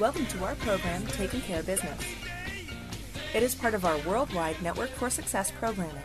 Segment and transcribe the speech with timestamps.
[0.00, 2.00] Welcome to our program, Taking Care of Business.
[3.32, 6.02] It is part of our worldwide Network for Success programming.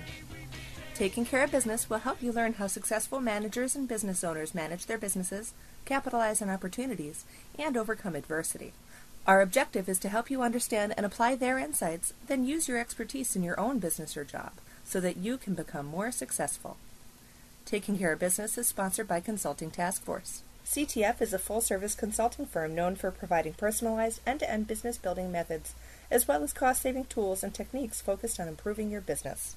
[0.93, 4.85] Taking Care of Business will help you learn how successful managers and business owners manage
[4.85, 5.55] their businesses,
[5.85, 7.25] capitalize on opportunities,
[7.57, 8.73] and overcome adversity.
[9.25, 13.35] Our objective is to help you understand and apply their insights, then use your expertise
[13.35, 14.51] in your own business or job
[14.83, 16.77] so that you can become more successful.
[17.65, 20.43] Taking Care of Business is sponsored by Consulting Task Force.
[20.69, 24.99] CTF is a full service consulting firm known for providing personalized end to end business
[24.99, 25.73] building methods,
[26.11, 29.55] as well as cost saving tools and techniques focused on improving your business.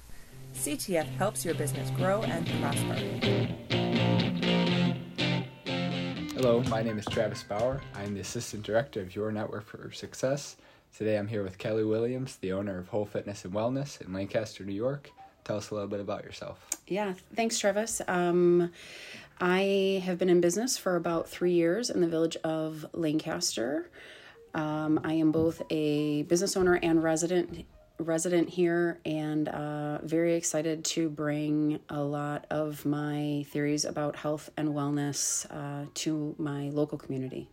[0.55, 2.95] CTF helps your business grow and prosper.
[6.33, 7.79] Hello, my name is Travis Bauer.
[7.93, 10.55] I'm the Assistant Director of Your Network for Success.
[10.97, 14.63] Today I'm here with Kelly Williams, the owner of Whole Fitness and Wellness in Lancaster,
[14.63, 15.11] New York.
[15.43, 16.69] Tell us a little bit about yourself.
[16.87, 18.01] Yeah, thanks, Travis.
[18.07, 18.71] Um,
[19.39, 23.89] I have been in business for about three years in the village of Lancaster.
[24.53, 27.65] Um, I am both a business owner and resident
[27.99, 34.49] resident here and uh, very excited to bring a lot of my theories about health
[34.57, 37.47] and wellness uh, to my local community.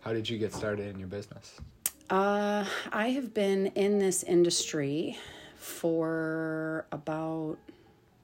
[0.00, 1.58] How did you get started in your business?
[2.10, 5.16] Uh, I have been in this industry
[5.56, 7.56] for about,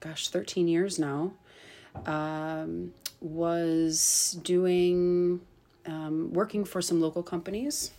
[0.01, 1.33] gosh, 13 years now.
[2.07, 5.41] Um, was doing,
[5.87, 7.93] um, working for some local companies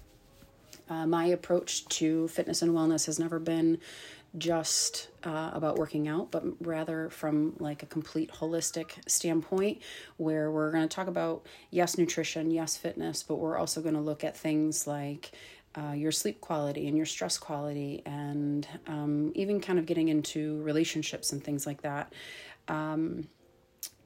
[0.92, 3.80] uh, my approach to fitness and wellness has never been
[4.38, 9.82] just uh, about working out, but rather from like a complete holistic standpoint,
[10.18, 14.02] where we're going to talk about yes, nutrition, yes, fitness, but we're also going to
[14.02, 15.32] look at things like
[15.78, 20.62] uh, your sleep quality and your stress quality, and um, even kind of getting into
[20.62, 22.12] relationships and things like that.
[22.68, 23.30] Um,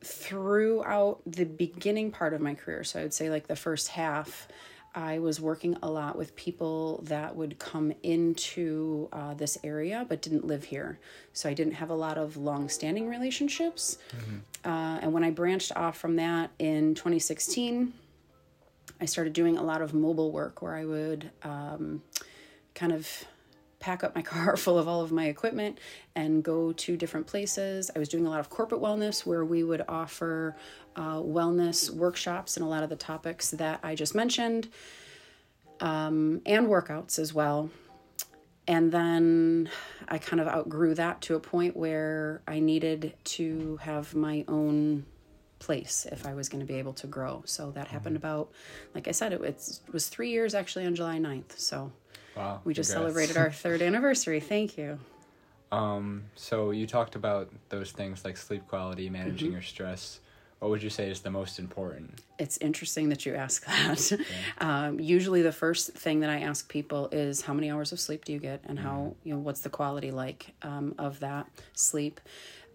[0.06, 4.48] throughout the beginning part of my career, so I would say like the first half,
[4.94, 10.22] I was working a lot with people that would come into uh, this area but
[10.22, 11.00] didn't live here.
[11.33, 13.98] So I didn't have a lot of long standing relationships.
[14.15, 14.70] Mm-hmm.
[14.70, 17.94] Uh, and when I branched off from that in 2016,
[19.02, 22.02] I started doing a lot of mobile work where I would um,
[22.73, 23.26] kind of
[23.85, 25.77] pack up my car full of all of my equipment
[26.15, 27.91] and go to different places.
[27.95, 30.55] I was doing a lot of corporate wellness where we would offer
[30.95, 34.69] uh, wellness workshops and a lot of the topics that I just mentioned,
[35.79, 37.69] um, and workouts as well.
[38.67, 39.69] And then
[40.07, 45.05] I kind of outgrew that to a point where I needed to have my own
[45.59, 47.43] place if I was going to be able to grow.
[47.45, 48.25] So that happened mm-hmm.
[48.25, 48.52] about,
[48.95, 51.59] like I said, it was, it was three years actually on July 9th.
[51.59, 51.91] So
[52.35, 53.13] wow, we just congrats.
[53.13, 54.39] celebrated our third anniversary.
[54.39, 54.99] Thank you.
[55.71, 59.53] Um, so you talked about those things like sleep quality, managing mm-hmm.
[59.53, 60.19] your stress
[60.59, 62.21] what would you say is the most important?
[62.39, 64.11] It's interesting that you ask that.
[64.11, 64.17] Yeah.
[64.57, 68.25] Um, usually, the first thing that I ask people is how many hours of sleep
[68.25, 68.87] do you get, and mm-hmm.
[68.87, 72.19] how you know what's the quality like um, of that sleep.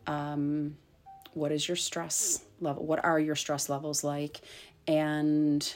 [0.07, 0.77] Um,
[1.35, 2.85] what is your stress level?
[2.85, 4.41] What are your stress levels like?
[4.87, 5.75] And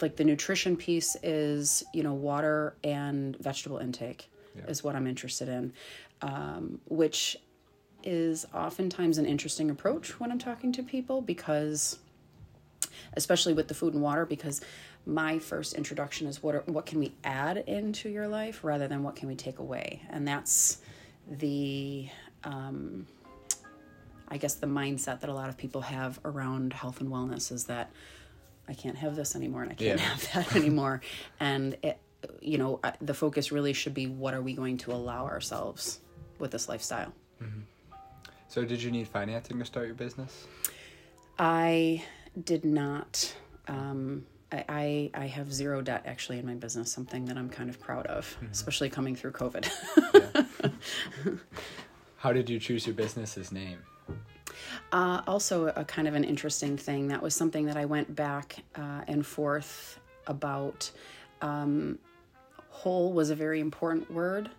[0.00, 4.64] like the nutrition piece is you know water and vegetable intake yeah.
[4.66, 5.72] is what I'm interested in,
[6.22, 7.36] um, which
[8.04, 11.98] is oftentimes an interesting approach when I'm talking to people because,
[13.14, 14.60] especially with the food and water, because
[15.06, 19.02] my first introduction is what are, what can we add into your life rather than
[19.02, 20.78] what can we take away, and that's
[21.28, 22.08] the
[22.44, 23.06] um,
[24.28, 27.64] I guess the mindset that a lot of people have around health and wellness is
[27.66, 27.90] that
[28.72, 30.06] I can't have this anymore and I can't yeah.
[30.06, 31.02] have that anymore,
[31.38, 31.98] and it,
[32.40, 36.00] you know the focus really should be what are we going to allow ourselves
[36.38, 37.12] with this lifestyle.
[37.42, 37.60] Mm-hmm.
[38.48, 40.46] So, did you need financing to start your business?
[41.38, 42.02] I
[42.42, 43.34] did not.
[43.68, 47.80] Um, I, I, have zero debt actually in my business, something that I'm kind of
[47.80, 48.52] proud of, mm-hmm.
[48.52, 49.66] especially coming through COVID.
[52.16, 53.78] How did you choose your business's name?
[54.92, 57.08] Uh, also, a kind of an interesting thing.
[57.08, 60.90] That was something that I went back uh, and forth about.
[61.40, 61.98] Um,
[62.68, 64.50] whole was a very important word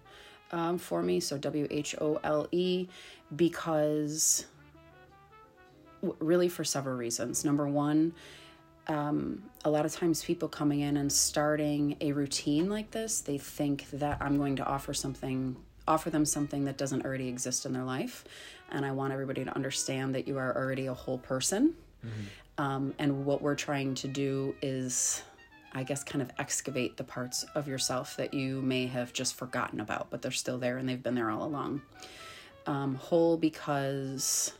[0.51, 2.87] um, for me, so W H O L E,
[3.35, 4.45] because
[6.19, 7.45] really for several reasons.
[7.45, 8.13] Number one,
[8.87, 13.37] um, a lot of times people coming in and starting a routine like this, they
[13.37, 15.55] think that I'm going to offer something,
[15.87, 18.25] offer them something that doesn't already exist in their life.
[18.73, 21.75] And I want everybody to understand that you are already a whole person.
[22.05, 22.63] Mm-hmm.
[22.63, 25.23] Um, and what we're trying to do is
[25.73, 29.79] I guess, kind of excavate the parts of yourself that you may have just forgotten
[29.79, 31.81] about, but they're still there and they've been there all along.
[32.67, 34.53] Um, whole because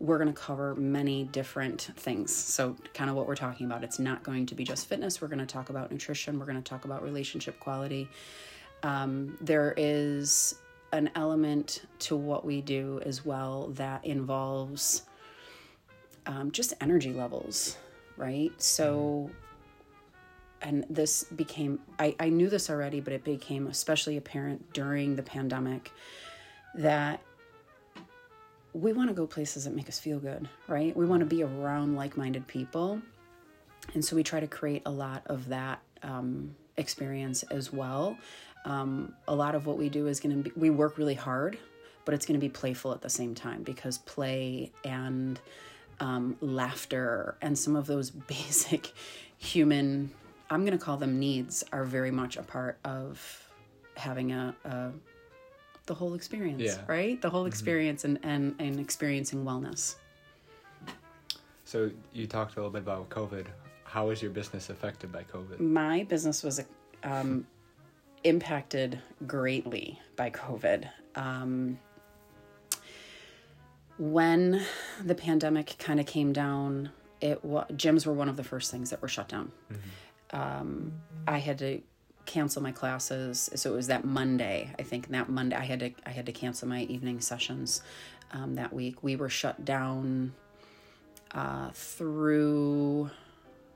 [0.00, 2.34] we're going to cover many different things.
[2.34, 3.84] So, kind of what we're talking about.
[3.84, 5.20] It's not going to be just fitness.
[5.20, 6.38] We're going to talk about nutrition.
[6.38, 8.08] We're going to talk about relationship quality.
[8.82, 10.56] Um, there is
[10.94, 15.02] an element to what we do as well that involves
[16.26, 17.76] um, just energy levels,
[18.16, 18.52] right?
[18.58, 19.28] So,
[20.62, 25.22] and this became, I, I knew this already, but it became especially apparent during the
[25.22, 25.90] pandemic
[26.76, 27.20] that
[28.72, 30.96] we want to go places that make us feel good, right?
[30.96, 33.02] We want to be around like minded people.
[33.94, 38.16] And so we try to create a lot of that um, experience as well.
[38.64, 41.58] Um, a lot of what we do is going to be, we work really hard,
[42.04, 45.38] but it's going to be playful at the same time because play and
[46.00, 48.92] um, laughter and some of those basic
[49.38, 50.10] human,
[50.50, 53.48] I'm going to call them needs, are very much a part of
[53.96, 54.90] having a, a
[55.86, 56.78] the whole experience, Yeah.
[56.86, 57.20] right?
[57.20, 59.96] The whole experience and, and, and experiencing wellness.
[61.66, 63.46] So you talked a little bit about COVID.
[63.84, 65.60] How was your business affected by COVID?
[65.60, 66.62] My business was
[67.02, 67.46] um,
[68.24, 70.88] impacted greatly by COVID.
[71.14, 71.78] Um,
[73.98, 74.62] when
[75.02, 76.90] the pandemic kind of came down,
[77.20, 79.52] it wa- gyms were one of the first things that were shut down.
[80.32, 80.92] Um,
[81.28, 81.80] I had to
[82.26, 84.74] cancel my classes, so it was that Monday.
[84.78, 87.82] I think that Monday I had to I had to cancel my evening sessions
[88.32, 89.02] um, that week.
[89.02, 90.34] We were shut down
[91.32, 93.10] uh, through.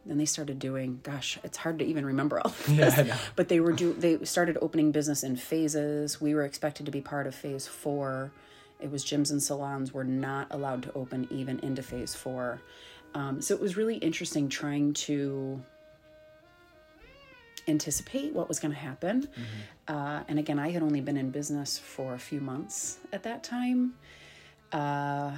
[0.09, 1.01] Then they started doing.
[1.03, 2.97] Gosh, it's hard to even remember all of this.
[2.97, 3.93] Yeah, But they were do.
[3.93, 6.21] They started opening business in phases.
[6.21, 8.33] We were expected to be part of phase four.
[8.81, 12.61] It was gyms and salons were not allowed to open even into phase four.
[13.15, 15.63] Um, so it was really interesting trying to
[17.67, 19.29] anticipate what was going to happen.
[19.87, 23.43] Uh, and again, I had only been in business for a few months at that
[23.45, 23.95] time.
[24.73, 25.33] Uh,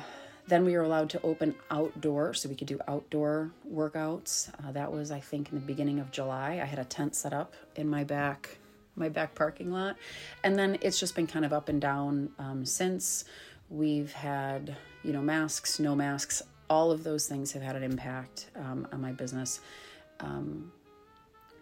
[0.51, 4.51] then we were allowed to open outdoor, so we could do outdoor workouts.
[4.63, 6.61] Uh, that was, I think, in the beginning of July.
[6.63, 8.59] I had a tent set up in my back,
[8.97, 9.97] my back parking lot,
[10.45, 13.25] and then it's just been kind of up and down um, since.
[13.71, 16.43] We've had, you know, masks, no masks.
[16.69, 19.61] All of those things have had an impact um, on my business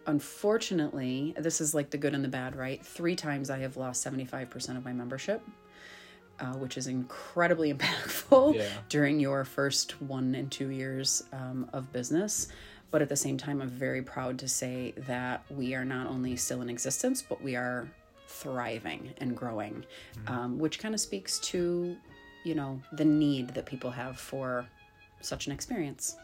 [0.09, 2.83] unfortunately, this is like the good and the bad, right?
[2.83, 5.41] Three times I have lost 75% of my membership,
[6.39, 8.67] uh, which is incredibly impactful Yeah.
[8.89, 12.47] during your first one and two years um, of business.
[12.91, 16.35] But at the same time, I'm very proud to say that we are not only
[16.35, 17.87] still in existence, but we are
[18.27, 19.85] thriving and growing,
[20.27, 21.95] um, which kind of speaks to,
[22.43, 24.65] you know, the need that people have for
[25.21, 26.15] such an experience.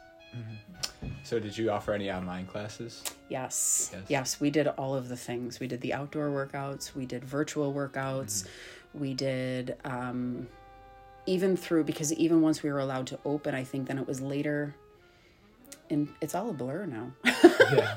[1.24, 3.04] So did you offer any online classes?
[3.30, 3.92] Yes.
[3.94, 4.04] Yes.
[4.10, 4.42] yes.
[4.42, 5.60] we did all of the things.
[5.60, 8.46] We did the outdoor workouts, we did virtual workouts,
[9.00, 10.48] we did um,
[11.26, 14.22] even through because even once we were allowed to open, I think then it was
[14.22, 14.76] later.
[15.90, 17.12] And it's all a blur now.
[17.24, 17.96] Yeah.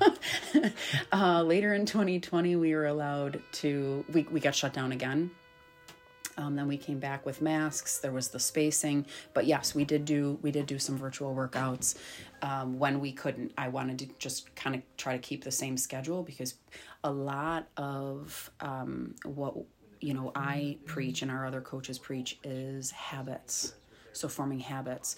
[1.12, 4.04] uh, later in 2020, we were allowed to.
[4.12, 5.30] We we got shut down again.
[6.38, 7.98] Um, then we came back with masks.
[7.98, 11.96] There was the spacing, but yes, we did do we did do some virtual workouts
[12.42, 13.52] um, when we couldn't.
[13.58, 16.54] I wanted to just kind of try to keep the same schedule because
[17.02, 19.56] a lot of um, what
[20.00, 23.74] you know I preach and our other coaches preach is habits.
[24.12, 25.16] So forming habits.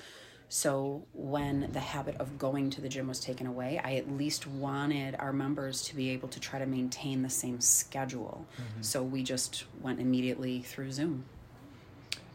[0.53, 4.49] So when the habit of going to the gym was taken away, I at least
[4.49, 8.45] wanted our members to be able to try to maintain the same schedule.
[8.81, 11.25] So we just went immediately through Zoom.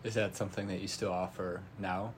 [0.06, 2.14] Is that something that you still offer now?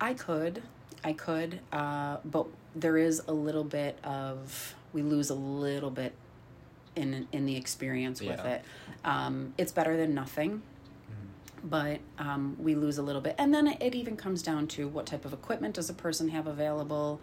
[0.00, 0.62] I could,
[1.04, 6.14] I could, uh, but there is a little bit of we lose a little bit
[6.96, 8.54] in in the experience with Yeah.
[8.54, 8.64] it.
[9.04, 10.62] Um, it's better than nothing,
[11.64, 15.06] but um, we lose a little bit, and then it even comes down to what
[15.06, 17.20] type of equipment does a person have available,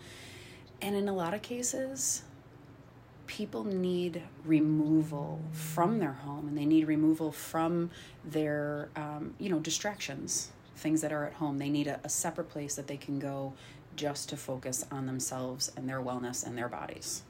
[0.82, 2.24] and in a lot of cases.
[3.28, 7.92] People need removal from their home, and they need removal from
[8.26, 11.60] their, um, you know, distractions, things that are at home.
[11.60, 13.54] They need a, a separate place that they can go
[13.96, 17.22] just to focus on themselves and their wellness and their bodies.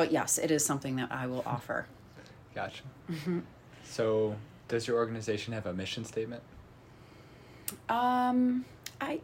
[0.00, 1.84] But yes, it is something that I will offer.
[2.54, 2.84] Gotcha.
[3.84, 4.34] So
[4.66, 6.42] does your organization have a mission statement?
[7.90, 8.64] Um,
[8.98, 9.20] I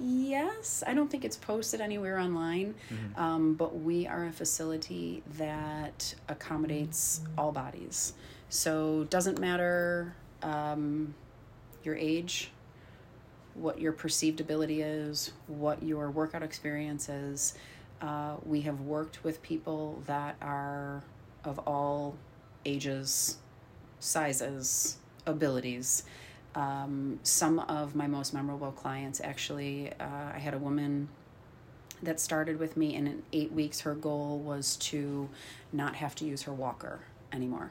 [0.00, 2.76] yes, I don't think it's posted anywhere online,
[3.16, 8.14] um, but we are a facility that accommodates all bodies.
[8.48, 11.14] So doesn't matter um,
[11.84, 12.52] your age,
[13.52, 17.54] what your perceived ability is, what your workout experience is.
[18.00, 21.02] Uh, we have worked with people that are
[21.44, 22.16] of all
[22.64, 23.38] ages,
[23.98, 26.04] sizes, abilities.
[26.54, 31.08] Um, some of my most memorable clients actually, uh, I had a woman
[32.02, 35.28] that started with me, and in eight weeks, her goal was to
[35.72, 37.00] not have to use her walker
[37.32, 37.70] anymore.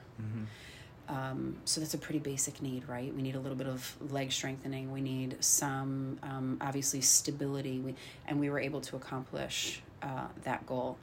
[1.08, 3.14] Um, so that's a pretty basic need, right?
[3.16, 4.92] We need a little bit of leg strengthening.
[4.92, 7.80] We need some, um, obviously, stability.
[7.80, 7.96] We,
[8.28, 10.98] and we were able to accomplish uh, that goal.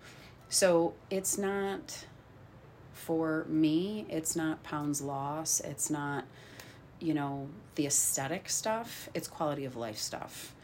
[0.49, 2.07] So it's not,
[2.93, 5.61] for me, it's not pounds loss.
[5.61, 6.25] It's not,
[7.01, 9.09] you know, the aesthetic stuff.
[9.15, 10.55] It's quality of life stuff.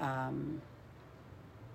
[0.00, 0.60] Um,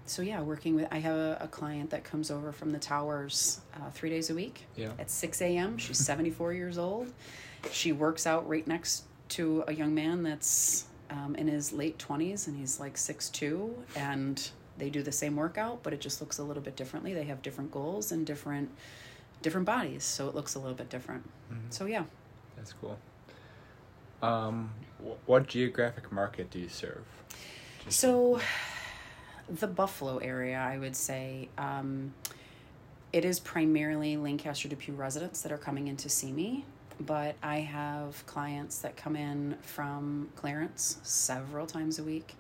[0.06, 3.62] so yeah, working with I have a, a client that comes over from the towers
[3.76, 4.92] uh, three days a week Yeah.
[5.00, 5.78] at six a.m.
[5.78, 7.12] She's seventy four years old.
[7.72, 12.48] She works out right next to a young man that's um, in his late twenties,
[12.48, 16.38] and he's like six two, and they do the same workout, but it just looks
[16.40, 17.14] a little bit differently.
[17.14, 18.70] They have different goals and different
[19.42, 21.30] different bodies, so it looks a little bit different.
[21.70, 22.06] So yeah,
[22.56, 22.98] That's cool.
[24.22, 27.04] Um, wh- what geographic market do you serve?
[27.84, 28.40] Just- So,
[29.50, 32.14] the Buffalo area, I would say, um,
[33.12, 36.66] it is primarily Lancaster Depew residents that are coming in to see me,
[37.02, 42.36] but I have clients that come in from Clarence several times a week,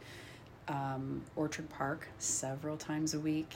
[0.67, 3.55] um, Orchard Park several times a week.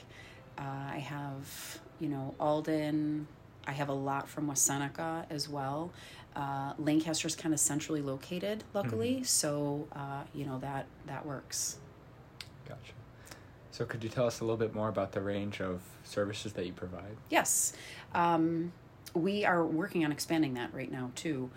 [0.57, 3.27] Uh, I have, you know, Alden.
[3.65, 5.91] I have a lot from West Seneca as well.
[6.35, 11.77] Uh, Lancaster's kind of centrally located, luckily, so uh, you know that that works.
[12.67, 12.93] Gotcha.
[13.71, 16.65] So could you tell us a little bit more about the range of services that
[16.65, 17.15] you provide?
[17.29, 17.73] Yes.
[18.13, 18.71] Um,
[19.13, 21.49] we are working on expanding that right now, too.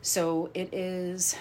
[0.00, 1.36] So it is,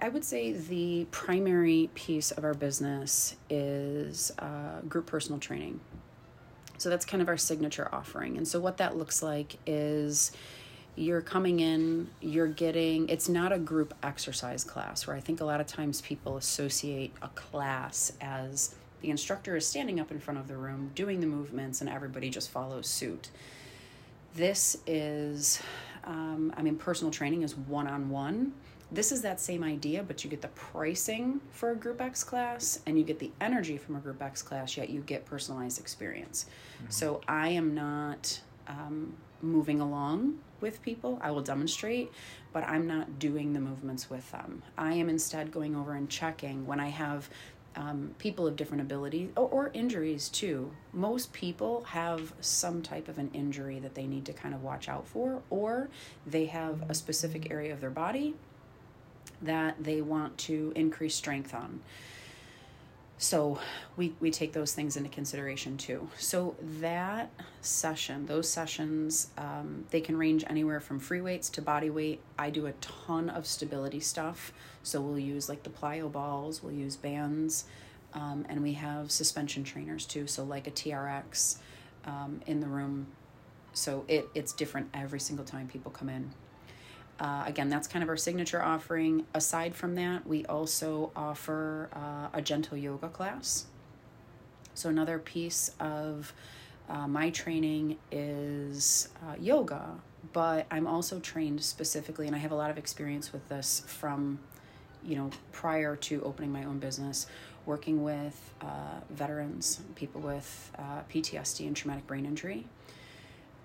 [0.00, 5.80] I would say the primary piece of our business is uh, group personal training.
[6.78, 8.36] So that's kind of our signature offering.
[8.36, 10.32] And so what that looks like is
[10.96, 15.44] you're coming in, you're getting, it's not a group exercise class where I think a
[15.44, 20.38] lot of times people associate a class as the instructor is standing up in front
[20.38, 23.30] of the room doing the movements and everybody just follows suit.
[24.34, 25.60] This is,
[26.04, 28.52] um, I mean, personal training is one on one.
[28.92, 32.80] This is that same idea, but you get the pricing for a Group X class
[32.86, 36.46] and you get the energy from a Group X class, yet you get personalized experience.
[36.88, 41.20] So I am not um, moving along with people.
[41.22, 42.10] I will demonstrate,
[42.52, 44.62] but I'm not doing the movements with them.
[44.76, 47.30] I am instead going over and checking when I have
[47.76, 50.72] um, people of different abilities or, or injuries too.
[50.92, 54.88] Most people have some type of an injury that they need to kind of watch
[54.88, 55.88] out for, or
[56.26, 58.34] they have a specific area of their body
[59.42, 61.80] that they want to increase strength on.
[63.20, 63.58] So
[63.98, 66.08] we, we take those things into consideration too.
[66.16, 67.30] So that
[67.60, 72.22] session, those sessions, um, they can range anywhere from free weights to body weight.
[72.38, 74.54] I do a ton of stability stuff.
[74.82, 77.66] So we'll use like the plyo balls, we'll use bands,
[78.14, 80.26] um, and we have suspension trainers too.
[80.26, 81.58] So like a TRX
[82.06, 83.06] um, in the room.
[83.74, 86.30] So it, it's different every single time people come in.
[87.20, 89.26] Uh, again, that's kind of our signature offering.
[89.34, 93.66] Aside from that, we also offer uh, a gentle yoga class.
[94.72, 96.32] So, another piece of
[96.88, 99.90] uh, my training is uh, yoga,
[100.32, 104.38] but I'm also trained specifically, and I have a lot of experience with this from,
[105.04, 107.26] you know, prior to opening my own business,
[107.66, 112.66] working with uh, veterans, people with uh, PTSD and traumatic brain injury.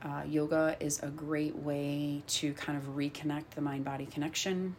[0.05, 4.75] Uh, yoga is a great way to kind of reconnect the mind body connection,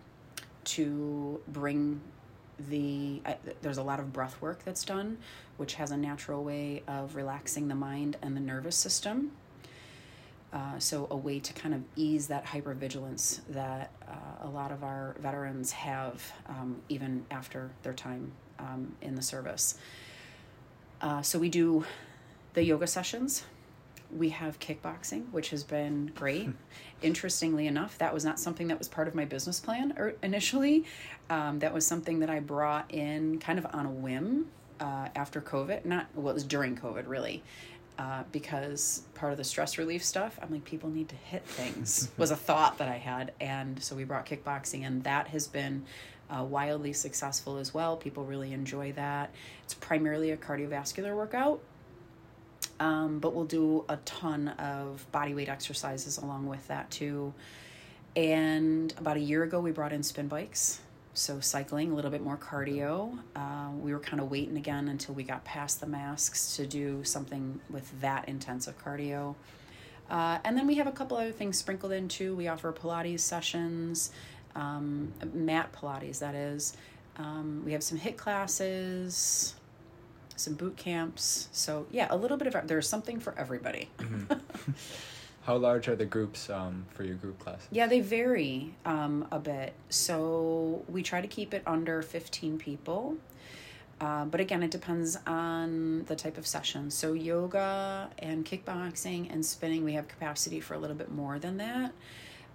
[0.62, 2.00] to bring
[2.68, 3.20] the.
[3.26, 5.18] Uh, there's a lot of breath work that's done,
[5.56, 9.32] which has a natural way of relaxing the mind and the nervous system.
[10.52, 14.84] Uh, so, a way to kind of ease that hypervigilance that uh, a lot of
[14.84, 18.30] our veterans have um, even after their time
[18.60, 19.76] um, in the service.
[21.00, 21.84] Uh, so, we do
[22.54, 23.42] the yoga sessions
[24.14, 26.48] we have kickboxing, which has been great.
[27.02, 30.84] Interestingly enough, that was not something that was part of my business plan or initially.
[31.28, 34.46] Um, that was something that I brought in kind of on a whim
[34.80, 35.84] uh, after COVID.
[35.84, 37.42] Not well, it was during COVID, really,
[37.98, 40.38] uh, because part of the stress relief stuff.
[40.42, 42.10] I'm like, people need to hit things.
[42.16, 45.84] was a thought that I had, and so we brought kickboxing, and that has been.
[46.28, 47.96] Uh, wildly successful as well.
[47.96, 49.30] People really enjoy that.
[49.62, 51.60] It's primarily a cardiovascular workout,
[52.80, 57.32] um, but we'll do a ton of body weight exercises along with that too.
[58.14, 60.80] And about a year ago, we brought in spin bikes.
[61.12, 63.18] So, cycling, a little bit more cardio.
[63.34, 67.02] Uh, we were kind of waiting again until we got past the masks to do
[67.04, 69.34] something with that intensive cardio.
[70.10, 72.36] Uh, and then we have a couple other things sprinkled in too.
[72.36, 74.12] We offer Pilates sessions.
[74.54, 76.76] um, mat Pilates, that is.
[77.18, 79.54] Um, we have some HIIT classes,
[80.36, 81.48] some boot camps.
[81.52, 83.90] So, yeah, a little bit of there's something for everybody.
[85.42, 87.68] How large are the groups um, for your group classes?
[87.70, 89.74] Yeah, they vary um, a bit.
[89.90, 93.16] So we try to keep it under 15 people.
[94.00, 96.90] Uh, but again, it depends on the type of session.
[96.90, 101.56] So, yoga and kickboxing and spinning, we have capacity for a little bit more than
[101.58, 101.92] that.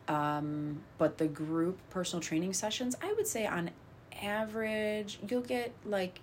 [0.07, 3.71] Um, but the group personal training sessions, I would say on
[4.21, 6.19] average, you'll get like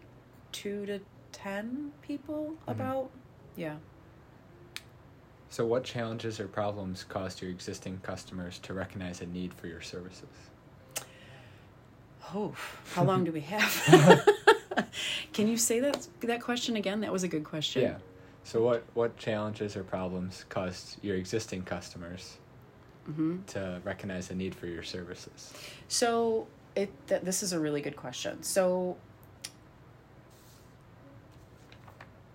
[0.52, 1.00] two to
[1.32, 2.70] 10 people mm-hmm.
[2.70, 3.10] about.
[3.56, 3.76] Yeah.
[5.50, 9.80] So, what challenges or problems caused your existing customers to recognize a need for your
[9.80, 10.28] services?
[12.34, 12.54] Oh,
[12.92, 14.28] how long do we have?
[15.32, 17.00] Can you say that that question again?
[17.00, 17.82] That was a good question.
[17.82, 17.96] Yeah.
[18.44, 22.36] So, what what challenges or problems caused your existing customers
[23.08, 23.42] mm-hmm.
[23.48, 25.52] to recognize a need for your services?
[25.88, 28.42] So, it th- this is a really good question.
[28.42, 28.96] So,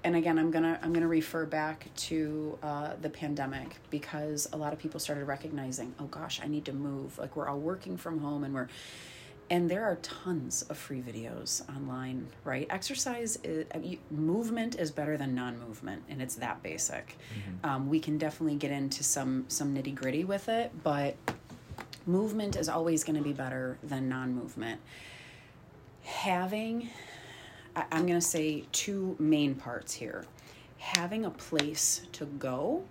[0.03, 4.73] and again i'm gonna i'm gonna refer back to uh, the pandemic because a lot
[4.73, 7.17] of people started recognizing oh gosh i need to move.
[7.17, 8.67] Like we're all working from home and we're
[9.49, 12.65] and there are tons of free videos online right?
[12.69, 13.65] Exercise is,
[14.09, 17.17] movement is better than non-movement and it's that basic.
[17.37, 17.69] Mm-hmm.
[17.69, 21.15] um, we can definitely get into some some nitty-gritty with it but
[22.05, 24.81] movement is always going to be better than non-movement.
[26.03, 26.89] Having
[27.75, 30.25] I'm going to say two main parts here.
[30.77, 32.83] Having a place to go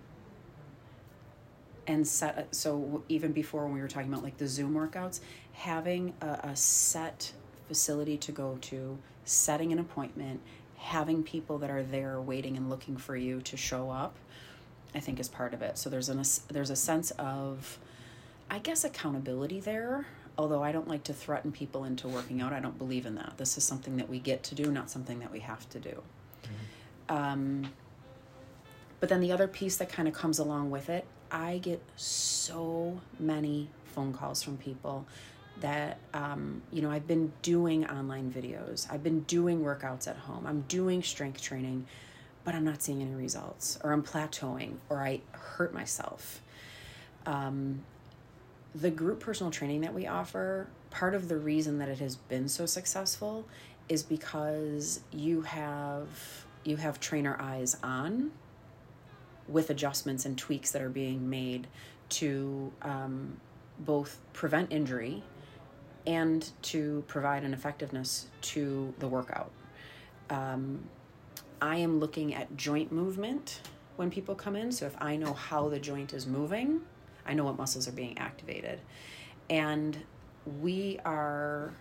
[1.87, 5.19] and set so even before when we were talking about like the zoom workouts
[5.51, 7.33] having a, a set
[7.67, 10.39] facility to go to setting an appointment
[10.77, 14.15] having people that are there waiting and looking for you to show up
[14.95, 15.77] i think is part of it.
[15.77, 17.79] So there's an there's a sense of
[18.49, 20.05] i guess accountability there
[20.37, 23.33] although I don't like to threaten people into working out, I don't believe in that.
[23.37, 26.03] This is something that we get to do, not something that we have to do.
[27.09, 27.15] Mm-hmm.
[27.15, 27.73] Um,
[28.99, 33.01] but then the other piece that kind of comes along with it, I get so
[33.19, 35.05] many phone calls from people
[35.59, 40.45] that um, you know i've been doing online videos i've been doing workouts at home
[40.47, 41.85] i'm doing strength training
[42.43, 46.41] but i'm not seeing any results or i'm plateauing or i hurt myself
[47.25, 47.81] um,
[48.75, 52.47] the group personal training that we offer, part of the reason that it has been
[52.47, 53.45] so successful
[53.89, 56.07] is because you have
[56.63, 58.31] you have trainer eyes on
[59.47, 61.67] with adjustments and tweaks that are being made
[62.07, 63.35] to um,
[63.79, 65.21] both prevent injury
[66.07, 69.51] and to provide an effectiveness to the workout.
[70.29, 70.87] Um,
[71.61, 73.61] I am looking at joint movement
[73.97, 74.71] when people come in.
[74.71, 76.81] So if I know how the joint is moving,
[77.25, 78.79] I know what muscles are being activated.
[79.49, 79.97] And
[80.61, 81.73] we are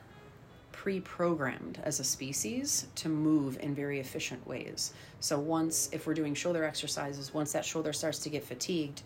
[0.72, 4.92] pre programmed as a species to move in very efficient ways.
[5.20, 9.02] So, once, if we're doing shoulder exercises, once that shoulder starts to get fatigued,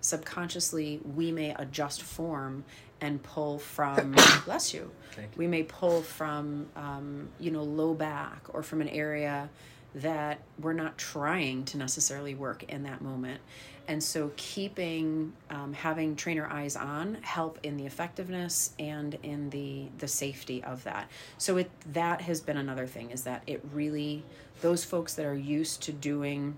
[0.00, 2.64] subconsciously we may adjust form
[3.00, 4.14] and pull from
[4.44, 4.90] bless you.
[5.16, 5.24] you.
[5.36, 9.48] we may pull from um, you know low back or from an area
[9.94, 13.40] that we're not trying to necessarily work in that moment
[13.88, 19.86] and so keeping um, having trainer eyes on help in the effectiveness and in the
[19.98, 24.22] the safety of that so it that has been another thing is that it really
[24.60, 26.54] those folks that are used to doing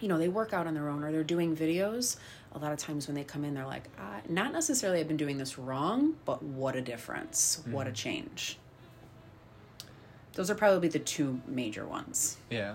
[0.00, 2.16] you know they work out on their own or they're doing videos
[2.52, 5.16] a lot of times when they come in they're like uh, not necessarily i've been
[5.16, 7.72] doing this wrong but what a difference mm-hmm.
[7.72, 7.94] what a mm-hmm.
[7.94, 8.58] change
[10.32, 12.74] those are probably the two major ones yeah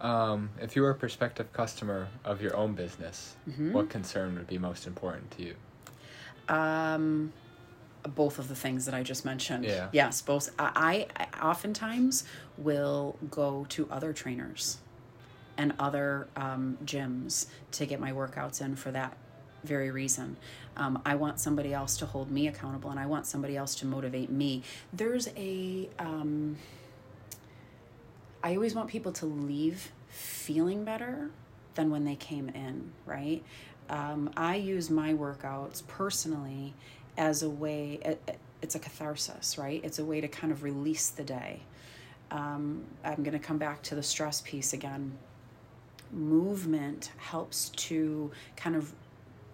[0.00, 3.72] um, if you were a prospective customer of your own business, mm-hmm.
[3.72, 5.54] what concern would be most important to you?
[6.54, 7.32] Um,
[8.14, 9.64] both of the things that I just mentioned.
[9.64, 9.88] Yeah.
[9.92, 10.50] Yes, both.
[10.58, 12.24] I, I oftentimes
[12.56, 14.78] will go to other trainers
[15.58, 19.16] and other um, gyms to get my workouts in for that
[19.64, 20.36] very reason.
[20.76, 23.86] Um, I want somebody else to hold me accountable and I want somebody else to
[23.86, 24.62] motivate me.
[24.92, 25.88] There's a.
[25.98, 26.56] Um,
[28.46, 31.30] I always want people to leave feeling better
[31.74, 33.42] than when they came in, right?
[33.90, 36.72] Um, I use my workouts personally
[37.18, 39.80] as a way, it, it's a catharsis, right?
[39.82, 41.62] It's a way to kind of release the day.
[42.30, 45.18] Um, I'm going to come back to the stress piece again.
[46.12, 48.92] Movement helps to kind of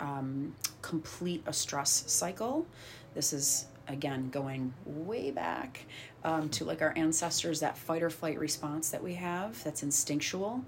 [0.00, 2.66] um, complete a stress cycle.
[3.14, 5.86] This is again going way back
[6.24, 10.64] um, to like our ancestors that fight or flight response that we have that's instinctual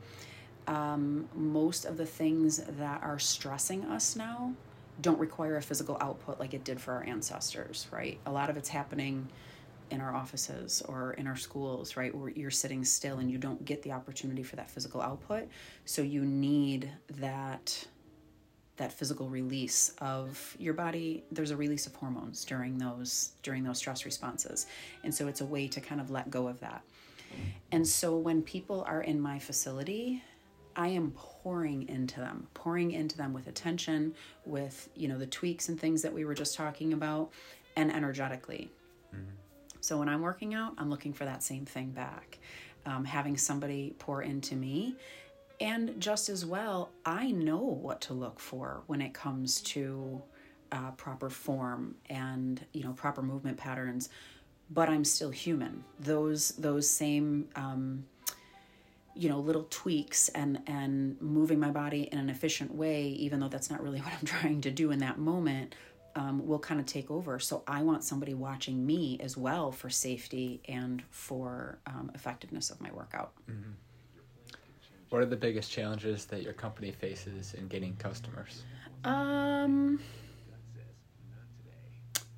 [0.66, 4.53] um, most of the things that are stressing us now
[5.00, 8.18] don't require a physical output like it did for our ancestors, right?
[8.27, 9.29] A lot of it's happening
[9.90, 12.14] in our offices or in our schools, right?
[12.14, 15.48] Where you're sitting still and you don't get the opportunity for that physical output.
[15.85, 17.87] So you need that
[18.76, 23.78] that physical release of your body there's a release of hormones during those during those
[23.78, 24.66] stress responses
[25.04, 26.82] and so it's a way to kind of let go of that
[27.72, 30.22] and so when people are in my facility
[30.76, 35.68] I am pouring into them, pouring into them with attention, with, you know, the tweaks
[35.68, 37.30] and things that we were just talking about,
[37.76, 38.70] and energetically.
[39.14, 39.30] Mm-hmm.
[39.80, 42.38] So when I'm working out, I'm looking for that same thing back.
[42.87, 44.96] Um, having somebody pour into me.
[45.61, 50.23] And just as well, I know what to look for when it comes to
[50.73, 54.09] uh, proper form and you know proper movement patterns.
[54.71, 55.85] But I'm still human.
[56.01, 58.05] Those those same um,
[59.14, 63.49] you know little tweaks and and moving my body in an efficient way even though
[63.49, 65.75] that's not really what i'm trying to do in that moment
[66.17, 69.90] um, will kind of take over so i want somebody watching me as well for
[69.90, 73.71] safety and for um, effectiveness of my workout mm-hmm.
[75.14, 78.62] What are the biggest challenges that your company faces in getting customers
[79.05, 80.00] um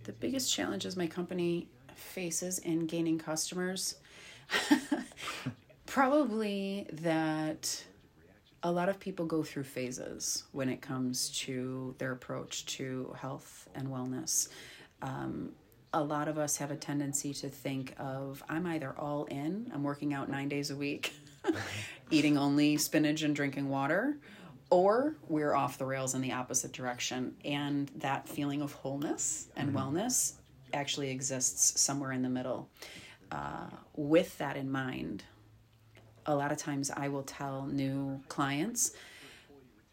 [0.04, 3.96] the biggest challenges my company faces in gaining customers
[5.86, 7.84] Probably that
[8.62, 13.68] a lot of people go through phases when it comes to their approach to health
[13.74, 14.48] and wellness.
[15.02, 15.52] Um,
[15.92, 19.82] a lot of us have a tendency to think of I'm either all in, I'm
[19.82, 21.12] working out nine days a week,
[22.10, 24.18] eating only spinach and drinking water,
[24.70, 27.34] or we're off the rails in the opposite direction.
[27.44, 29.78] And that feeling of wholeness and mm-hmm.
[29.78, 30.34] wellness
[30.72, 32.68] actually exists somewhere in the middle.
[33.30, 35.24] Uh, with that in mind,
[36.26, 38.92] a lot of times I will tell new clients,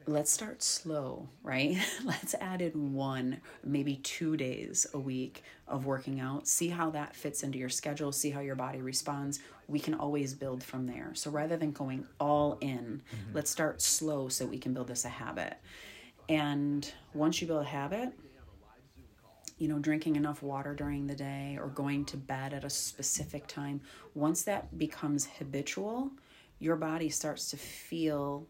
[0.08, 1.78] let's start slow, right?
[2.06, 6.48] let's add in one, maybe two days a week of working out.
[6.48, 9.40] See how that fits into your schedule, see how your body responds.
[9.68, 11.12] We can always build from there.
[11.14, 13.36] So rather than going all in, mm-hmm.
[13.36, 15.58] let's start slow so we can build this a habit.
[16.30, 18.14] And once you build a habit,
[19.58, 23.48] you know, drinking enough water during the day or going to bed at a specific
[23.48, 23.82] time,
[24.14, 26.12] once that becomes habitual,
[26.60, 28.48] your body starts to feel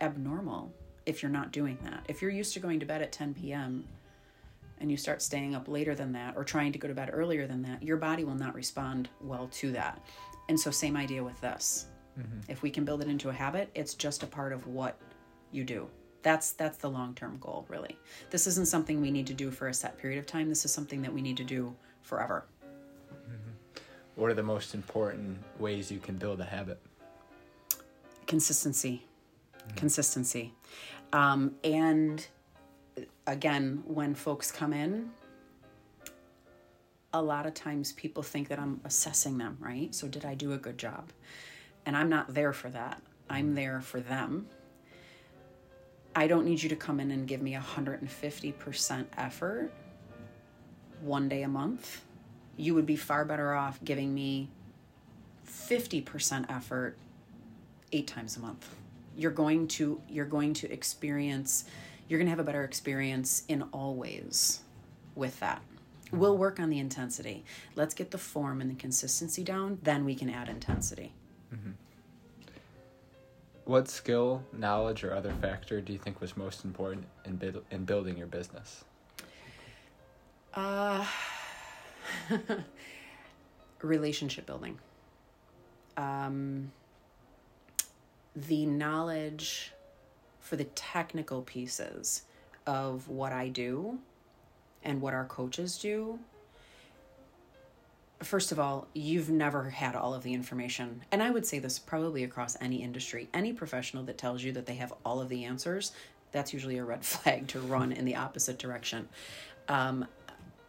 [0.00, 0.72] abnormal
[1.06, 2.04] if you're not doing that.
[2.08, 3.84] If you're used to going to bed at 10 p.m.
[4.80, 7.46] and you start staying up later than that or trying to go to bed earlier
[7.46, 10.02] than that, your body will not respond well to that.
[10.48, 11.86] And so, same idea with this.
[12.18, 12.50] Mm-hmm.
[12.50, 14.98] If we can build it into a habit, it's just a part of what
[15.52, 15.88] you do.
[16.22, 17.96] That's that's the long-term goal, really.
[18.30, 20.48] This isn't something we need to do for a set period of time.
[20.48, 22.44] This is something that we need to do forever.
[23.12, 23.80] Mm-hmm.
[24.16, 26.80] What are the most important ways you can build a habit?
[28.28, 29.02] consistency.
[29.76, 30.52] Consistency.
[31.12, 32.26] Um, and
[33.26, 35.10] again when folks come in
[37.12, 39.94] a lot of times people think that i'm assessing them right?
[39.94, 41.10] So did i do a good job?
[41.86, 43.02] And i'm not there for that.
[43.30, 43.54] I'm mm-hmm.
[43.54, 44.46] there for them.
[46.14, 49.70] I don't need you to come in and give me 150% effort
[51.00, 52.02] one day a month.
[52.56, 54.48] You would be far better off giving me
[55.46, 56.98] 50% effort
[57.92, 58.68] eight times a month
[59.18, 61.64] you're going to you're going to experience
[62.08, 64.60] you're going to have a better experience in all ways
[65.14, 65.60] with that.
[66.10, 67.44] We'll work on the intensity.
[67.74, 71.12] Let's get the form and the consistency down then we can add intensity.
[71.54, 71.70] Mm-hmm.
[73.64, 77.84] what skill knowledge or other factor do you think was most important in, bid- in
[77.86, 78.84] building your business?
[80.54, 81.04] Uh
[83.82, 84.78] relationship building.
[85.96, 86.70] Um
[88.46, 89.72] the knowledge
[90.40, 92.22] for the technical pieces
[92.66, 93.98] of what I do
[94.84, 96.18] and what our coaches do.
[98.22, 101.02] First of all, you've never had all of the information.
[101.12, 103.28] And I would say this probably across any industry.
[103.32, 105.92] Any professional that tells you that they have all of the answers,
[106.32, 109.08] that's usually a red flag to run in the opposite direction.
[109.68, 110.06] Um,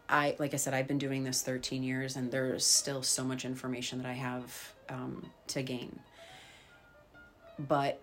[0.07, 3.45] I, like I said, I've been doing this 13 years and there's still so much
[3.45, 5.99] information that I have um, to gain
[7.67, 8.01] but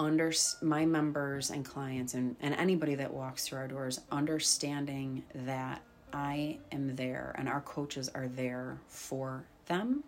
[0.00, 5.80] under my members and clients and, and anybody that walks through our doors understanding that
[6.12, 10.02] i am there and our coaches are there for them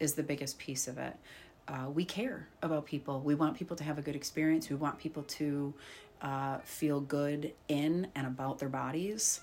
[0.00, 1.14] is the biggest piece of it.
[1.68, 3.20] Uh, we care about people.
[3.20, 4.68] We want people to have a good experience.
[4.68, 5.72] We want people to
[6.22, 9.40] uh, feel good in and about their bodies.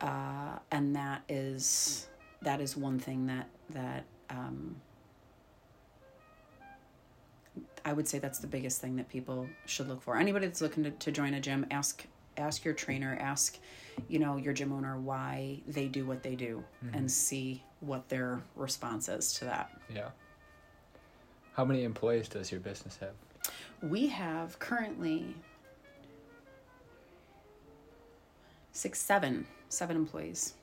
[0.00, 2.08] Uh, and that is
[2.42, 4.76] that is one thing that that um,
[7.86, 10.18] I would say that's the biggest thing that people should look for.
[10.18, 12.04] Anybody that's looking to, to join a gym, ask
[12.38, 13.58] ask your trainer ask
[14.08, 16.94] you know your gym owner why they do what they do mm-hmm.
[16.94, 20.10] and see what their response is to that Yeah.
[21.54, 23.14] How many employees does your business have?
[23.82, 25.34] we have currently
[28.72, 30.54] six seven seven employees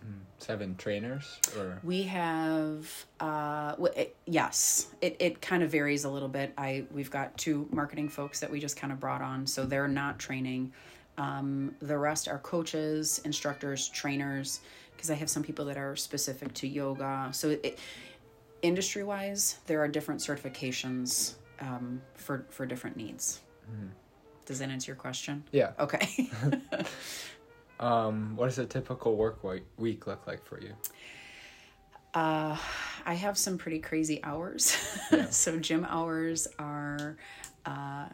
[0.44, 6.28] Seven trainers or We have, uh, it, yes, it, it kind of varies a little
[6.28, 6.54] bit.
[6.58, 9.88] I we've got two marketing folks that we just kind of brought on, so they're
[9.88, 10.74] not training.
[11.18, 14.60] Um, the rest are coaches, instructors, trainers,
[14.96, 17.30] because I have some people that are specific to yoga.
[17.32, 17.80] So it,
[18.62, 23.40] industry wise, there are different certifications um, for for different needs.
[24.46, 25.46] Does that answer your question?
[25.54, 25.72] yeah.
[25.80, 26.30] Okay.
[27.80, 29.44] Um, what does a typical work
[29.78, 30.74] week look like for you?
[32.14, 32.56] Uh,
[33.06, 34.78] I have some pretty crazy hours.
[35.32, 37.18] so gym hours are,
[37.66, 38.06] uh,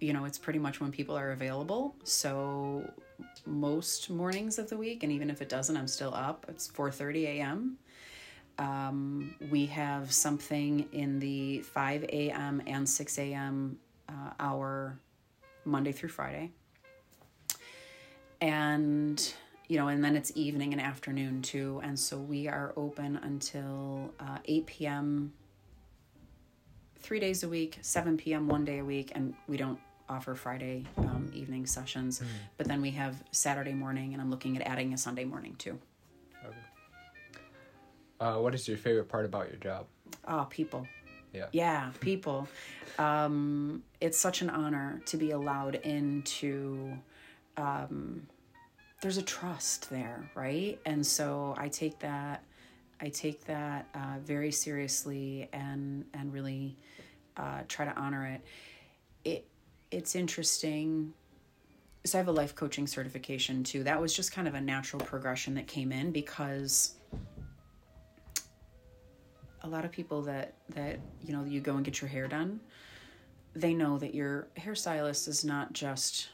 [0.00, 1.96] you know, it's pretty much when people are available.
[2.04, 2.90] So
[3.46, 6.44] most mornings of the week, and even if it doesn't, I'm still up.
[6.48, 7.78] It's four thirty a.m.
[8.58, 12.62] Um, we have something in the five a.m.
[12.66, 13.78] and six a.m.
[14.08, 14.98] Uh, hour,
[15.64, 16.52] Monday through Friday
[18.44, 19.34] and
[19.68, 21.80] you know and then it's evening and afternoon too.
[21.82, 25.32] And so we are open until uh, 8 p.m
[26.98, 29.12] three days a week 7 p.m one day a week.
[29.14, 29.78] And we don't
[30.10, 32.20] offer friday um, evening sessions.
[32.58, 35.78] But then we have saturday morning and i'm looking at adding a sunday morning too.
[38.20, 39.86] Uh, what is your favorite part about your job?
[40.28, 40.86] oh people.
[41.32, 41.46] Yeah.
[41.52, 42.46] yeah people.
[42.98, 46.92] Um it's such an honor to be allowed into
[47.56, 48.26] um
[49.04, 50.80] there's a trust there right?
[50.86, 52.42] And so i take that
[53.02, 56.74] i take that uh, very seriously and and really
[57.36, 58.40] uh, try to honor it.
[59.24, 59.46] It
[59.90, 61.12] it's interesting.
[62.06, 63.84] So i have a life coaching certification too.
[63.84, 66.94] That was just kind of a natural progression that came in because
[69.64, 72.58] a lot of people that that you know you go and get your hair done
[73.54, 76.28] they know that your hairstylist is not just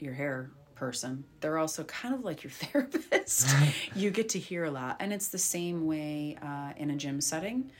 [0.00, 1.24] your hair person.
[1.40, 3.48] They're also kind of like your therapist.
[3.94, 4.96] You get to hear a lot.
[5.00, 7.70] And it's the same way uh, in a gym setting.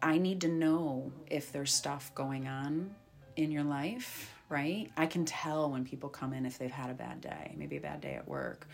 [0.00, 2.94] I need to know if there's stuff going on
[3.36, 4.90] in your life right?
[4.96, 7.80] I can tell when people come in if they've had a bad day maybe a
[7.80, 8.66] bad day at work.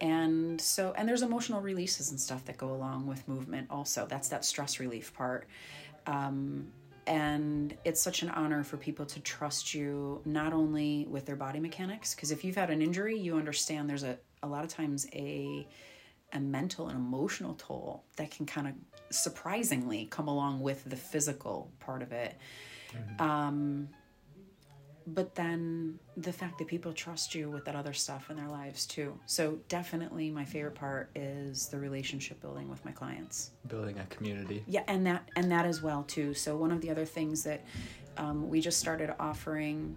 [0.00, 4.06] And so and there's emotional releases and stuff that go along with movement also.
[4.06, 5.46] That's that stress relief part.
[6.06, 6.66] Um,
[7.06, 11.60] and it's such an honor for people to trust you not only with their body
[11.60, 15.06] mechanics because if you've had an injury you understand there's a, a lot of times
[15.12, 15.66] a
[16.34, 18.74] a mental and emotional toll that can kind of
[19.10, 22.36] surprisingly come along with the physical part of it.
[23.18, 23.88] Um,
[25.06, 28.86] but then the fact that people trust you with that other stuff in their lives
[28.86, 29.18] too.
[29.26, 33.50] So definitely my favorite part is the relationship building with my clients.
[33.68, 34.64] Building a community.
[34.66, 36.32] Yeah, and that and that as well too.
[36.32, 37.64] So one of the other things that
[38.16, 39.96] um, we just started offering,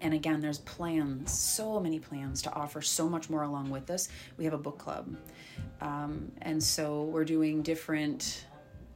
[0.00, 4.08] and again, there's plans, so many plans to offer so much more along with this.
[4.38, 5.16] We have a book club,
[5.82, 8.46] um, and so we're doing different,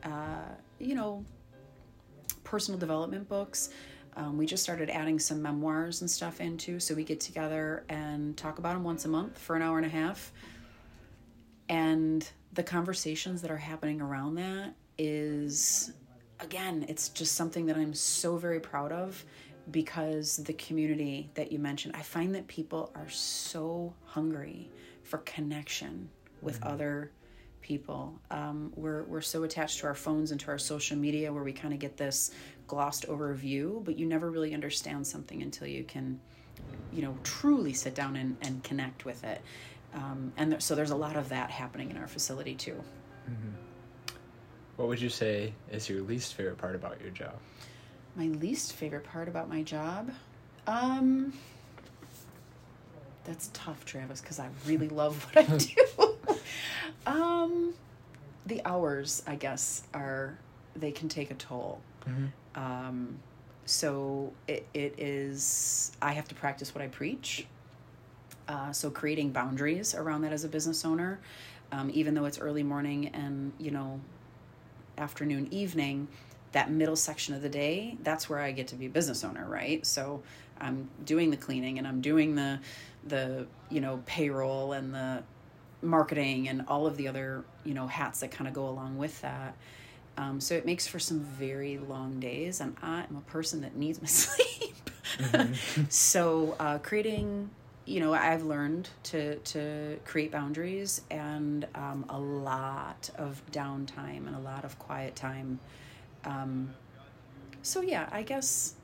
[0.05, 1.25] uh, you know,
[2.45, 3.71] personal development books.
[4.19, 8.37] Um, we just started adding some memoirs and stuff into, so we get together and
[8.37, 10.33] talk about them once a month for an hour and a half.
[11.69, 15.93] And the conversations that are happening around that is,
[16.41, 19.25] again, it's just something that I'm so very proud of
[19.71, 24.69] because the community that you mentioned, I find that people are so hungry
[25.05, 26.09] for connection
[26.43, 27.13] with other
[27.61, 28.19] people.
[28.31, 31.53] Um, we're we're so attached to our phones and to our social media where we
[31.53, 32.31] kind of get this
[32.69, 36.21] glossed over view, but you never really understand something until you can,
[36.93, 39.41] you know, truly sit down and, and connect with it.
[39.95, 42.83] Um, and there, so there's a lot of that happening in our facility too.
[44.77, 47.35] What would you say is your least favorite part about your job?
[48.15, 50.13] My least favorite part about my job,
[50.69, 51.33] um,
[53.25, 56.37] that's tough, Travis, because I really love what I do.
[57.07, 57.75] um,
[58.47, 60.39] the hours, I guess, are
[60.77, 61.81] they can take a toll.
[62.59, 63.21] Um,
[63.67, 65.93] so it, it is.
[66.03, 67.47] I have to practice what I preach.
[68.49, 71.21] Uh, so creating boundaries around that as a business owner,
[71.73, 74.01] um, even though it's early morning and you know
[74.99, 76.09] afternoon, evening,
[76.53, 79.47] that middle section of the day, that's where I get to be a business owner,
[79.49, 79.85] right?
[79.87, 80.23] So
[80.61, 82.61] I'm doing the cleaning and I'm doing the
[83.07, 85.23] the you know payroll and the
[85.83, 89.21] marketing and all of the other you know hats that kind of go along with
[89.23, 89.57] that.
[90.19, 93.77] Um, so it makes for some very long days, and I am a person that
[93.77, 94.91] needs my sleep.
[95.89, 97.51] so uh, creating
[97.89, 104.37] you know, I've learned to to create boundaries and um, a lot of downtime and
[104.37, 105.59] a lot of quiet time.
[106.27, 106.75] Um,
[107.63, 108.75] so yeah, I guess,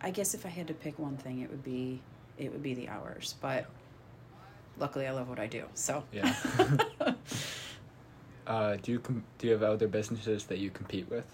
[0.00, 2.00] I guess if I had to pick one thing, it would be
[2.38, 3.34] it would be the hours.
[3.42, 3.66] But
[4.78, 5.64] luckily, I love what I do.
[5.74, 6.34] So Yeah.
[8.46, 11.26] uh, do you com- do you have other businesses that you compete with?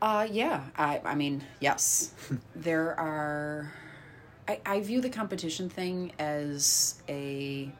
[0.00, 2.12] Uh, yeah, I, I mean, yes.
[2.56, 3.72] there are,
[4.46, 7.70] I, I view the competition thing as a,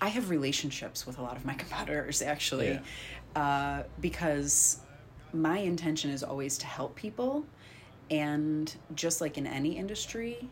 [0.00, 2.80] I have relationships with a lot of my competitors actually,
[3.36, 4.80] uh, because
[5.34, 7.44] my intention is always to help people.
[8.10, 10.48] And just like in any industry,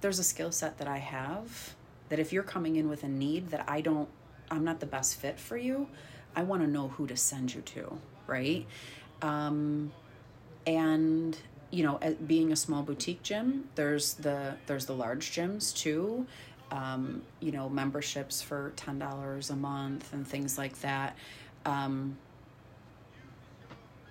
[0.00, 1.74] there's a skill set that I have
[2.08, 4.08] that if you're coming in with a need that I don't,
[4.50, 5.88] I'm not the best fit for you,
[6.34, 8.66] I want to know who to send you to, right?
[9.22, 9.92] Um,
[10.66, 11.36] and
[11.70, 16.26] you know, being a small boutique gym, there's the there's the large gyms too.
[16.70, 21.16] Um, you know, memberships for ten dollars a month and things like that.
[21.66, 22.16] Um,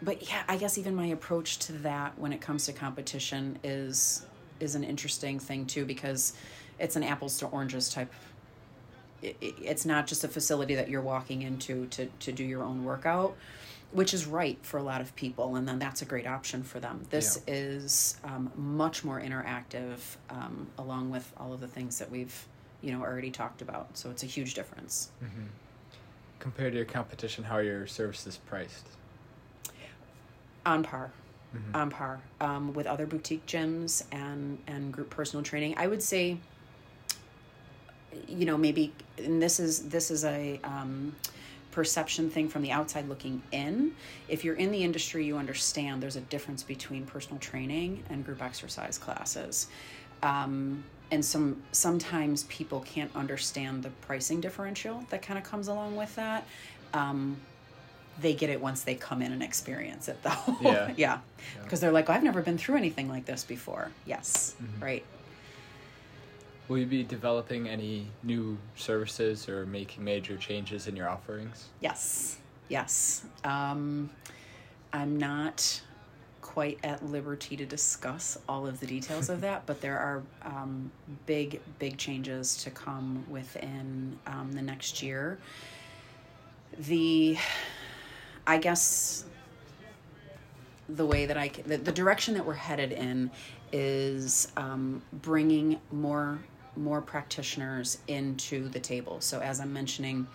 [0.01, 4.25] but yeah, I guess even my approach to that when it comes to competition is
[4.59, 6.33] is an interesting thing too because
[6.79, 8.11] it's an apples to oranges type.
[9.21, 12.63] It, it, it's not just a facility that you're walking into to to do your
[12.63, 13.35] own workout,
[13.91, 16.79] which is right for a lot of people, and then that's a great option for
[16.79, 17.05] them.
[17.09, 17.53] This Yeah.
[17.53, 19.97] is um, much more interactive,
[20.29, 22.45] um, along with all of the things that we've
[22.81, 23.97] you know already talked about.
[23.97, 25.11] So it's a huge difference.
[26.39, 28.87] Compared to your competition, how are your services priced?
[30.65, 31.11] on par
[31.73, 36.37] on par um, with other boutique gyms and and group personal training i would say
[38.27, 41.15] you know maybe and this is this is a um,
[41.71, 43.93] perception thing from the outside looking in.
[44.27, 48.41] If you're in the industry you understand there's a difference between personal training and group
[48.41, 49.67] exercise classes.
[50.23, 55.95] Um, and some sometimes people can't understand the pricing differential that kind of comes along
[55.95, 56.45] with that.
[56.93, 57.37] Um,
[58.19, 60.57] they get it once they come in and experience it though.
[60.61, 60.93] Yeah.
[60.97, 61.19] yeah.
[61.63, 63.91] Because they're like i've never been through anything like this before.
[64.05, 64.55] Yes.
[64.81, 65.05] Right
[66.67, 71.69] Will you be developing any new services or making major changes in your offerings?
[71.81, 72.37] yes.
[72.69, 73.23] Yes.
[73.45, 74.09] Um,
[74.91, 75.81] i'm not
[76.41, 80.91] quite at liberty to discuss all of the details of that but there are um,
[81.25, 85.37] big big changes to come within um, the next year.
[86.79, 87.37] The
[88.45, 89.25] i guess
[90.89, 93.29] the way that I the, the direction that we're headed in
[93.71, 96.39] is um, bringing more
[96.77, 99.19] more practitioners into the table.
[99.21, 100.27] So as I'm mentioning,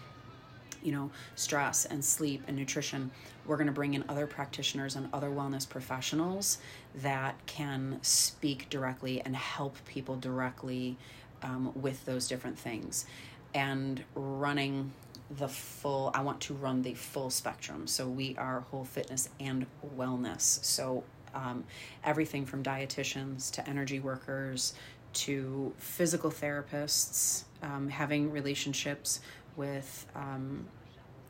[0.83, 3.11] you know, stress and sleep and nutrition,
[3.47, 6.59] we're going to bring in other practitioners and other wellness professionals
[6.97, 10.97] that can speak directly and help people directly
[11.43, 13.07] um, with those different things.
[13.55, 14.93] And running
[15.31, 17.87] the full, I want to run the full spectrum.
[17.87, 20.65] So we are whole fitness and wellness.
[20.65, 21.65] So um,
[22.05, 24.75] everything from dietitians to energy workers
[25.15, 29.21] to physical therapists, um, having relationships
[29.57, 30.67] with um,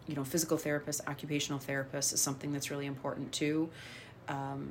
[0.07, 3.69] you know physical therapists occupational therapists is something that's really important too
[4.29, 4.71] um,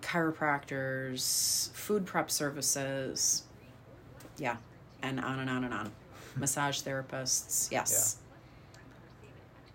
[0.00, 3.42] chiropractors food prep services
[4.38, 4.56] yeah
[5.02, 5.90] and on and on and on
[6.36, 8.18] massage therapists yes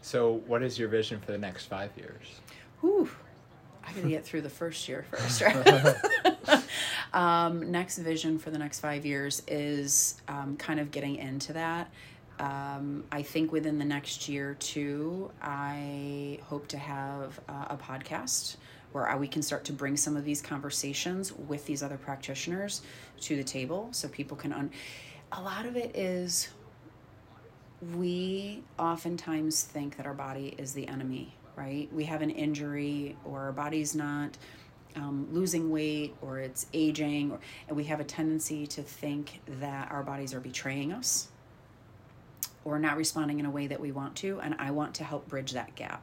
[0.02, 2.42] So, what is your vision for the next five years?
[2.82, 3.10] Whew.
[3.86, 5.96] I gotta get through the first year first, right?
[7.13, 11.91] um, next vision for the next five years is um, kind of getting into that.
[12.39, 17.78] Um, I think within the next year or two, I hope to have uh, a
[17.78, 18.58] podcast
[18.91, 22.82] where we can start to bring some of these conversations with these other practitioners
[23.21, 24.54] to the table so people can.
[24.54, 24.71] Un-
[25.32, 26.49] a lot of it is
[27.95, 31.91] we oftentimes think that our body is the enemy, right?
[31.91, 34.38] We have an injury or our body's not
[34.95, 39.91] um, losing weight or it's aging, or, and we have a tendency to think that
[39.91, 41.27] our bodies are betraying us
[42.65, 44.39] or not responding in a way that we want to.
[44.41, 46.02] And I want to help bridge that gap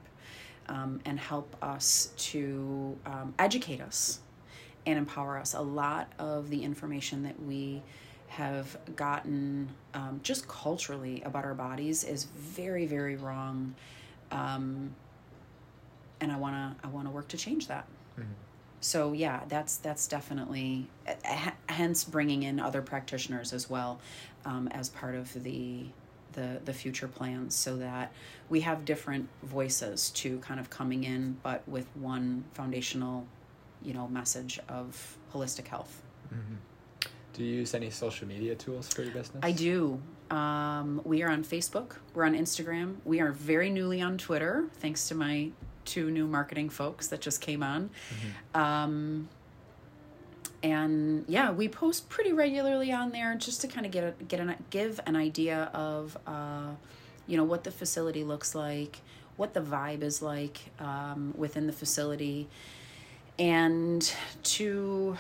[0.69, 4.21] um, and help us to um, educate us
[4.87, 5.55] and empower us.
[5.55, 7.83] A lot of the information that we
[8.29, 13.75] have gotten um, just culturally about our bodies is very, very wrong.
[14.31, 14.95] Um,
[16.21, 17.87] and I want to I want to work to change that.
[18.81, 20.89] So yeah, that's that's definitely
[21.69, 24.01] hence bringing in other practitioners as well
[24.45, 25.85] um, as part of the
[26.33, 28.13] the the future plans, so that
[28.49, 33.27] we have different voices to kind of coming in, but with one foundational,
[33.83, 36.03] you know, message of holistic health.
[37.33, 39.41] Do you use any social media tools for your business?
[39.43, 40.01] I do.
[40.31, 41.97] Um, we are on Facebook.
[42.15, 42.97] We're on Instagram.
[43.05, 45.51] We are very newly on Twitter, thanks to my
[45.85, 47.91] two new marketing folks that just came on.
[48.55, 49.29] Um,
[50.63, 54.41] and yeah, we post pretty regularly on there just to kind of get a, get
[54.41, 56.73] an give an idea of uh,
[57.27, 58.99] you know what the facility looks like,
[59.37, 62.47] what the vibe is like um, within the facility,
[63.39, 64.13] and
[64.43, 65.17] to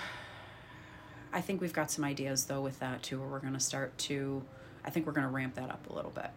[1.32, 3.96] I think we've got some ideas though with that too, where we're going to start
[3.98, 4.42] to.
[4.84, 6.30] I think we're going to ramp that up a little bit.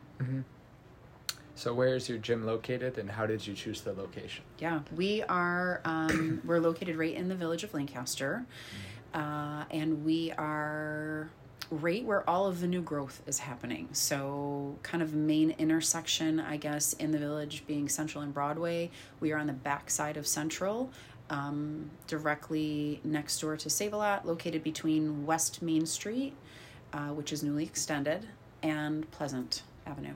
[1.55, 4.43] So where is your gym located, and how did you choose the location?
[4.57, 5.81] Yeah, we are.
[5.85, 8.45] Um, we're located right in the village of Lancaster,
[9.13, 11.29] uh, and we are
[11.69, 13.87] right where all of the new growth is happening.
[13.91, 18.89] So, kind of main intersection, I guess, in the village being Central and Broadway.
[19.19, 20.91] We are on the back side of Central,
[21.29, 26.35] um, directly next door to Save a Lot, located between West Main Street,
[26.93, 28.27] uh, which is newly extended,
[28.63, 30.15] and Pleasant Avenue.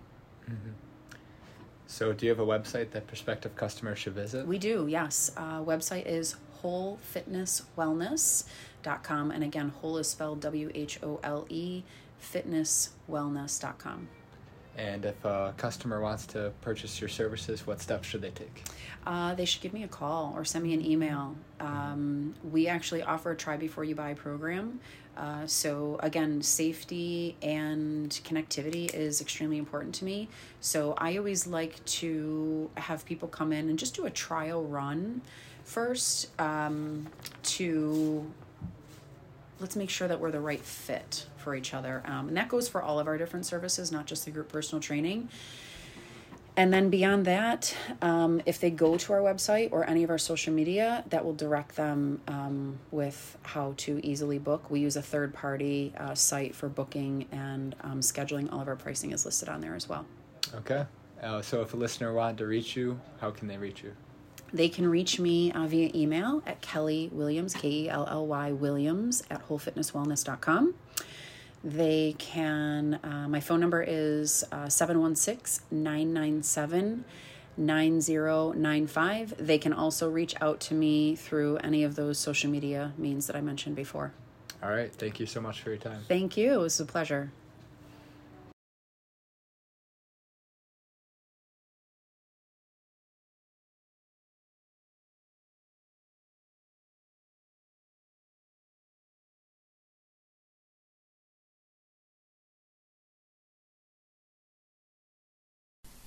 [1.87, 4.45] So do you have a website that prospective customers should visit?
[4.45, 5.31] We do, yes.
[5.37, 9.31] Uh, website is wholefitnesswellness.com.
[9.31, 11.83] And again, whole is spelled W H O L E,
[12.21, 14.09] fitnesswellness.com.
[14.77, 18.63] And if a customer wants to purchase your services, what steps should they take?
[19.07, 21.35] Uh, they should give me a call or send me an email.
[21.59, 24.79] Um, we actually offer a try before you buy program.
[25.17, 30.29] Uh, so, again, safety and connectivity is extremely important to me.
[30.61, 35.23] So, I always like to have people come in and just do a trial run
[35.63, 37.07] first um,
[37.43, 38.31] to
[39.59, 42.03] let's make sure that we're the right fit for each other.
[42.05, 44.81] Um, and that goes for all of our different services, not just the group personal
[44.81, 45.29] training.
[46.57, 50.17] And then beyond that, um, if they go to our website or any of our
[50.17, 54.71] social media, that will direct them um, with how to easily book.
[54.71, 58.51] We use a third party uh, site for booking and um, scheduling.
[58.51, 60.07] All of our pricing is listed on there as well.
[60.55, 60.85] Okay.
[61.21, 63.93] Uh, so if a listener wanted to reach you, how can they reach you?
[64.53, 68.51] They can reach me uh, via email at Kelly Williams, K E L L Y
[68.51, 70.73] Williams, at wholefitnesswellness.com.
[71.63, 77.03] They can, uh, my phone number is 716 997
[77.57, 79.33] 9095.
[79.37, 83.35] They can also reach out to me through any of those social media means that
[83.35, 84.13] I mentioned before.
[84.63, 84.93] All right.
[84.93, 86.03] Thank you so much for your time.
[86.07, 86.53] Thank you.
[86.53, 87.31] It was a pleasure.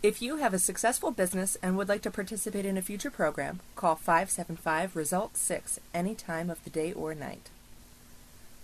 [0.03, 3.61] If you have a successful business and would like to participate in a future program,
[3.76, 7.51] call 575 Result 6 any time of the day or night.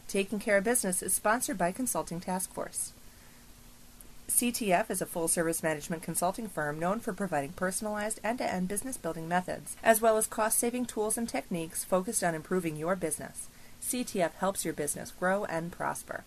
[0.08, 2.94] Taking Care of Business is sponsored by Consulting Task Force.
[4.28, 8.68] CTF is a full service management consulting firm known for providing personalized end to end
[8.68, 12.96] business building methods, as well as cost saving tools and techniques focused on improving your
[12.96, 13.48] business.
[13.82, 16.24] CTF helps your business grow and prosper.